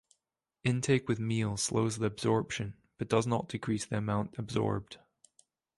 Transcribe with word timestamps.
Intake 0.63 1.07
with 1.07 1.19
meals 1.19 1.61
slows 1.61 1.99
the 1.99 2.07
absorption, 2.07 2.73
but 2.97 3.07
does 3.07 3.27
not 3.27 3.49
decrease 3.49 3.85
the 3.85 3.97
amount 3.97 4.33
absorbed. 4.39 4.97